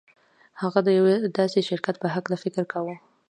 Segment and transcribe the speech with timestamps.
[0.61, 2.95] هغه د يوه داسې شرکت په هکله فکر کاوه.